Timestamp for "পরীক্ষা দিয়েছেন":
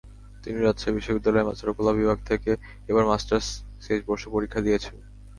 4.35-4.95